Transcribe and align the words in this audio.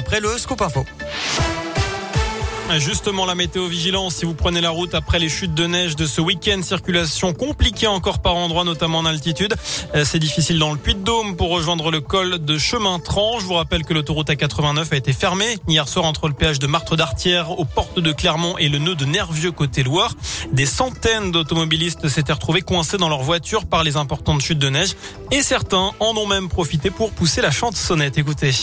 après 0.00 0.20
le 0.20 0.38
Scoop 0.38 0.62
Info. 0.62 0.82
Justement, 2.78 3.26
la 3.26 3.34
météo 3.34 3.66
vigilance, 3.66 4.14
si 4.14 4.24
vous 4.24 4.32
prenez 4.32 4.62
la 4.62 4.70
route 4.70 4.94
après 4.94 5.18
les 5.18 5.28
chutes 5.28 5.52
de 5.52 5.66
neige 5.66 5.94
de 5.94 6.06
ce 6.06 6.22
week-end, 6.22 6.62
circulation 6.62 7.34
compliquée 7.34 7.86
encore 7.86 8.20
par 8.20 8.36
endroits, 8.36 8.64
notamment 8.64 8.98
en 8.98 9.04
altitude. 9.06 9.54
Euh, 9.94 10.04
c'est 10.06 10.20
difficile 10.20 10.58
dans 10.58 10.72
le 10.72 10.78
Puy-de-Dôme 10.78 11.36
pour 11.36 11.50
rejoindre 11.50 11.90
le 11.90 12.00
col 12.00 12.42
de 12.42 12.58
Chemin 12.58 12.98
Tran. 12.98 13.40
Je 13.40 13.44
vous 13.44 13.54
rappelle 13.54 13.84
que 13.84 13.92
l'autoroute 13.92 14.28
A89 14.28 14.86
a 14.92 14.96
été 14.96 15.12
fermée 15.12 15.58
hier 15.68 15.86
soir 15.86 16.06
entre 16.06 16.28
le 16.28 16.34
péage 16.34 16.60
de 16.60 16.66
Martre 16.66 16.96
d'Artière 16.96 17.58
aux 17.58 17.66
portes 17.66 18.00
de 18.00 18.12
Clermont 18.12 18.56
et 18.56 18.70
le 18.70 18.78
nœud 18.78 18.94
de 18.94 19.04
Nervieux 19.04 19.52
côté 19.52 19.82
Loire. 19.82 20.14
Des 20.52 20.66
centaines 20.66 21.32
d'automobilistes 21.32 22.08
s'étaient 22.08 22.32
retrouvés 22.32 22.62
coincés 22.62 22.96
dans 22.96 23.10
leur 23.10 23.22
voiture 23.22 23.66
par 23.66 23.84
les 23.84 23.96
importantes 23.96 24.40
chutes 24.40 24.60
de 24.60 24.70
neige 24.70 24.94
et 25.30 25.42
certains 25.42 25.90
en 26.00 26.16
ont 26.16 26.26
même 26.26 26.48
profité 26.48 26.90
pour 26.90 27.10
pousser 27.10 27.42
la 27.42 27.50
chante 27.50 27.76
sonnette. 27.76 28.16
Écoutez. 28.16 28.54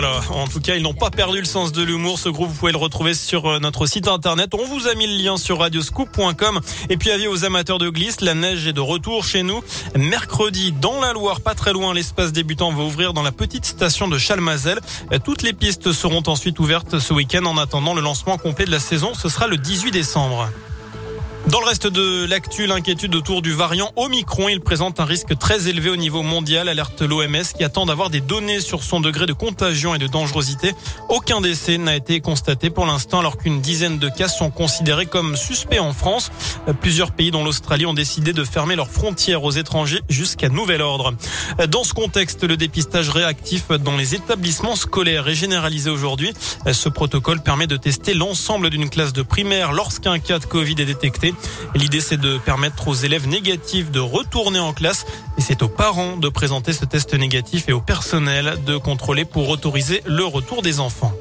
Voilà, 0.00 0.20
en 0.30 0.46
tout 0.46 0.60
cas, 0.60 0.76
ils 0.76 0.82
n'ont 0.84 0.94
pas 0.94 1.10
perdu 1.10 1.40
le 1.40 1.44
sens 1.44 1.72
de 1.72 1.82
l'humour. 1.82 2.20
Ce 2.20 2.28
groupe, 2.28 2.50
vous 2.50 2.54
pouvez 2.54 2.70
le 2.70 2.78
retrouver 2.78 3.14
sur 3.14 3.46
euh, 3.46 3.58
notre 3.58 3.86
site 3.86 4.06
internet. 4.06 4.54
On 4.54 4.64
vous 4.64 4.86
a 4.86 4.94
mis 4.94 5.08
le 5.08 5.20
lien 5.20 5.36
sur 5.36 5.58
radioscoop.com. 5.58 6.60
Et 6.88 6.96
puis, 6.96 7.10
avis 7.10 7.26
aux 7.26 7.44
amateurs 7.44 7.78
de 7.78 7.88
glisse, 7.90 8.20
la 8.20 8.34
neige 8.34 8.68
est 8.68 8.72
de 8.72 8.80
retour 8.80 9.24
chez 9.24 9.42
nous. 9.42 9.60
Mercredi, 9.96 10.70
dans 10.70 11.00
la 11.00 11.12
Loire, 11.12 11.40
pas 11.40 11.56
très 11.56 11.72
loin, 11.72 11.94
l'espace 11.94 12.30
débutant 12.30 12.70
va 12.70 12.84
ouvrir 12.84 13.12
dans 13.12 13.24
la 13.24 13.32
petite 13.32 13.64
station 13.64 14.06
de 14.06 14.18
Chalmazel. 14.18 14.78
Euh, 15.10 15.18
toutes 15.18 15.42
les 15.42 15.52
pistes 15.52 15.90
seront 15.90 16.22
ensuite 16.28 16.60
ouvertes 16.60 17.00
ce 17.00 17.12
week-end 17.12 17.44
en 17.46 17.58
attendant 17.58 17.92
le 17.92 18.00
lancement 18.00 18.38
complet 18.38 18.66
de 18.66 18.70
la 18.70 18.78
saison. 18.78 19.14
Ce 19.14 19.28
sera 19.28 19.48
le 19.48 19.56
18 19.56 19.90
décembre. 19.90 20.48
Dans 21.46 21.60
le 21.60 21.66
reste 21.66 21.86
de 21.86 22.26
l'actu, 22.26 22.66
l'inquiétude 22.66 23.14
autour 23.14 23.40
du 23.40 23.54
variant 23.54 23.90
Omicron, 23.96 24.50
il 24.50 24.60
présente 24.60 25.00
un 25.00 25.06
risque 25.06 25.38
très 25.38 25.68
élevé 25.68 25.88
au 25.88 25.96
niveau 25.96 26.22
mondial, 26.22 26.68
alerte 26.68 27.00
l'OMS 27.00 27.42
qui 27.56 27.64
attend 27.64 27.86
d'avoir 27.86 28.10
des 28.10 28.20
données 28.20 28.60
sur 28.60 28.82
son 28.82 29.00
degré 29.00 29.24
de 29.24 29.32
contagion 29.32 29.94
et 29.94 29.98
de 29.98 30.06
dangerosité. 30.06 30.74
Aucun 31.08 31.40
décès 31.40 31.78
n'a 31.78 31.96
été 31.96 32.20
constaté 32.20 32.68
pour 32.68 32.84
l'instant 32.84 33.20
alors 33.20 33.38
qu'une 33.38 33.62
dizaine 33.62 33.98
de 33.98 34.10
cas 34.10 34.28
sont 34.28 34.50
considérés 34.50 35.06
comme 35.06 35.36
suspects 35.36 35.78
en 35.78 35.94
France. 35.94 36.30
Plusieurs 36.82 37.12
pays 37.12 37.30
dont 37.30 37.44
l'Australie 37.44 37.86
ont 37.86 37.94
décidé 37.94 38.34
de 38.34 38.44
fermer 38.44 38.76
leurs 38.76 38.90
frontières 38.90 39.42
aux 39.42 39.52
étrangers 39.52 40.02
jusqu'à 40.10 40.50
nouvel 40.50 40.82
ordre. 40.82 41.14
Dans 41.68 41.84
ce 41.84 41.94
contexte, 41.94 42.44
le 42.44 42.58
dépistage 42.58 43.08
réactif 43.08 43.68
dans 43.68 43.96
les 43.96 44.14
établissements 44.14 44.76
scolaires 44.76 45.28
est 45.28 45.34
généralisé 45.34 45.88
aujourd'hui. 45.88 46.34
Ce 46.70 46.90
protocole 46.90 47.42
permet 47.42 47.66
de 47.66 47.78
tester 47.78 48.12
l'ensemble 48.12 48.68
d'une 48.68 48.90
classe 48.90 49.14
de 49.14 49.22
primaire 49.22 49.72
lorsqu'un 49.72 50.18
cas 50.18 50.38
de 50.40 50.44
Covid 50.44 50.74
est 50.78 50.84
détecté. 50.84 51.27
L'idée, 51.74 52.00
c'est 52.00 52.16
de 52.16 52.38
permettre 52.38 52.88
aux 52.88 52.94
élèves 52.94 53.28
négatifs 53.28 53.90
de 53.90 54.00
retourner 54.00 54.58
en 54.58 54.72
classe 54.72 55.06
et 55.38 55.40
c'est 55.40 55.62
aux 55.62 55.68
parents 55.68 56.16
de 56.16 56.28
présenter 56.28 56.72
ce 56.72 56.84
test 56.84 57.14
négatif 57.14 57.68
et 57.68 57.72
au 57.72 57.80
personnel 57.80 58.58
de 58.66 58.76
contrôler 58.76 59.24
pour 59.24 59.48
autoriser 59.48 60.02
le 60.06 60.24
retour 60.24 60.62
des 60.62 60.80
enfants. 60.80 61.12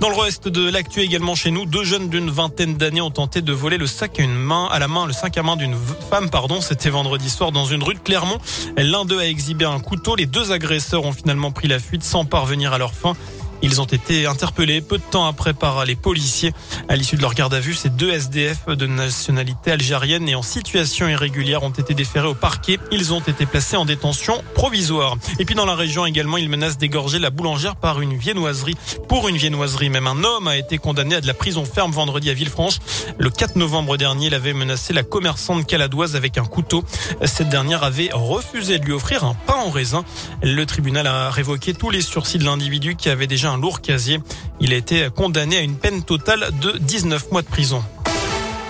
Dans 0.00 0.08
le 0.08 0.16
reste 0.16 0.48
de 0.48 0.68
l'actu 0.70 1.00
également 1.00 1.34
chez 1.34 1.50
nous, 1.50 1.66
deux 1.66 1.84
jeunes 1.84 2.08
d'une 2.08 2.30
vingtaine 2.30 2.76
d'années 2.76 3.00
ont 3.00 3.10
tenté 3.10 3.42
de 3.42 3.52
voler 3.52 3.78
le 3.78 3.86
sac 3.86 4.20
à 4.20 4.22
une 4.22 4.34
main, 4.34 4.68
à 4.70 4.78
la 4.78 4.88
main, 4.88 5.06
le 5.06 5.12
sac 5.12 5.36
à 5.38 5.42
main 5.42 5.56
d'une 5.56 5.76
femme, 6.10 6.30
pardon. 6.30 6.60
C'était 6.60 6.90
vendredi 6.90 7.30
soir 7.30 7.52
dans 7.52 7.64
une 7.64 7.82
rue 7.82 7.94
de 7.94 8.00
Clermont. 8.00 8.38
L'un 8.76 9.04
d'eux 9.04 9.18
a 9.18 9.26
exhibé 9.26 9.64
un 9.64 9.80
couteau. 9.80 10.16
Les 10.16 10.26
deux 10.26 10.52
agresseurs 10.52 11.04
ont 11.04 11.12
finalement 11.12 11.50
pris 11.50 11.68
la 11.68 11.78
fuite 11.78 12.04
sans 12.04 12.24
parvenir 12.24 12.72
à 12.72 12.78
leur 12.78 12.92
fin. 12.92 13.14
Ils 13.62 13.80
ont 13.80 13.86
été 13.86 14.26
interpellés 14.26 14.80
peu 14.80 14.98
de 14.98 15.02
temps 15.02 15.26
après 15.26 15.52
par 15.52 15.84
les 15.84 15.96
policiers. 15.96 16.52
À 16.88 16.96
l'issue 16.96 17.16
de 17.16 17.22
leur 17.22 17.34
garde 17.34 17.54
à 17.54 17.60
vue, 17.60 17.74
ces 17.74 17.90
deux 17.90 18.10
SDF 18.10 18.66
de 18.66 18.86
nationalité 18.86 19.72
algérienne 19.72 20.28
et 20.28 20.34
en 20.34 20.42
situation 20.42 21.08
irrégulière 21.08 21.62
ont 21.62 21.70
été 21.70 21.94
déférés 21.94 22.28
au 22.28 22.34
parquet. 22.34 22.78
Ils 22.90 23.12
ont 23.12 23.20
été 23.20 23.46
placés 23.46 23.76
en 23.76 23.84
détention 23.84 24.42
provisoire. 24.54 25.16
Et 25.38 25.44
puis 25.44 25.54
dans 25.54 25.66
la 25.66 25.74
région 25.74 26.06
également, 26.06 26.36
ils 26.36 26.48
menacent 26.48 26.78
d'égorger 26.78 27.18
la 27.18 27.30
boulangère 27.30 27.76
par 27.76 28.00
une 28.00 28.16
viennoiserie. 28.16 28.76
Pour 29.08 29.28
une 29.28 29.36
viennoiserie, 29.36 29.90
même 29.90 30.06
un 30.06 30.24
homme 30.24 30.48
a 30.48 30.56
été 30.56 30.78
condamné 30.78 31.16
à 31.16 31.20
de 31.20 31.26
la 31.26 31.34
prison 31.34 31.64
ferme 31.64 31.92
vendredi 31.92 32.30
à 32.30 32.34
Villefranche. 32.34 32.78
Le 33.18 33.30
4 33.30 33.56
novembre 33.56 33.96
dernier, 33.96 34.26
il 34.26 34.34
avait 34.34 34.52
menacé 34.52 34.92
la 34.92 35.02
commerçante 35.02 35.66
caladoise 35.66 36.16
avec 36.16 36.38
un 36.38 36.44
couteau. 36.44 36.84
Cette 37.24 37.48
dernière 37.48 37.84
avait 37.84 38.10
refusé 38.12 38.78
de 38.78 38.84
lui 38.84 38.92
offrir 38.92 39.24
un 39.24 39.34
pain 39.34 39.56
en 39.56 39.70
raisin. 39.70 40.04
Le 40.42 40.64
tribunal 40.64 41.06
a 41.06 41.30
révoqué 41.30 41.74
tous 41.74 41.90
les 41.90 42.02
sursis 42.02 42.38
de 42.38 42.44
l'individu 42.44 42.96
qui 42.96 43.08
avait 43.08 43.26
déjà 43.26 43.49
lourd 43.56 43.80
casier. 43.80 44.20
Il 44.60 44.72
a 44.72 44.76
été 44.76 45.08
condamné 45.14 45.56
à 45.56 45.60
une 45.60 45.76
peine 45.76 46.02
totale 46.02 46.50
de 46.60 46.78
19 46.78 47.30
mois 47.32 47.42
de 47.42 47.48
prison. 47.48 47.82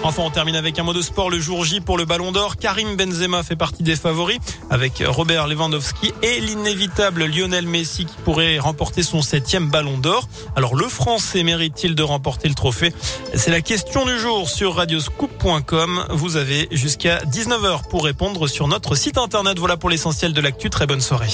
Enfin, 0.03 0.23
on 0.23 0.31
termine 0.31 0.57
avec 0.57 0.79
un 0.79 0.83
mot 0.83 0.95
de 0.95 1.03
sport 1.03 1.29
le 1.29 1.39
jour 1.39 1.63
J 1.63 1.81
pour 1.81 1.99
le 1.99 2.07
Ballon 2.07 2.33
d'Or. 2.33 2.57
Karim 2.57 2.97
Benzema 2.97 3.43
fait 3.43 3.57
partie 3.57 3.83
des 3.83 3.97
favoris 3.97 4.39
avec 4.71 5.03
Robert 5.07 5.47
Lewandowski 5.47 6.13
et 6.23 6.41
l'inévitable 6.41 7.27
Lionel 7.27 7.67
Messi 7.67 8.07
qui 8.07 8.17
pourrait 8.25 8.59
remporter 8.59 9.03
son 9.03 9.21
septième 9.21 9.69
Ballon 9.69 9.99
d'Or. 9.99 10.27
Alors, 10.57 10.75
le 10.75 10.89
Français 10.89 11.43
mérite-t-il 11.43 11.95
de 11.95 12.03
remporter 12.03 12.49
le 12.49 12.55
trophée? 12.55 12.95
C'est 13.35 13.51
la 13.51 13.61
question 13.61 14.07
du 14.07 14.19
jour 14.19 14.49
sur 14.49 14.77
radioscoop.com. 14.77 16.07
Vous 16.11 16.37
avez 16.37 16.69
jusqu'à 16.71 17.19
19h 17.19 17.89
pour 17.91 18.05
répondre 18.05 18.49
sur 18.49 18.69
notre 18.69 18.95
site 18.95 19.19
internet. 19.19 19.59
Voilà 19.59 19.77
pour 19.77 19.91
l'essentiel 19.91 20.33
de 20.33 20.41
l'actu. 20.41 20.71
Très 20.71 20.87
bonne 20.87 21.03
soirée. 21.03 21.29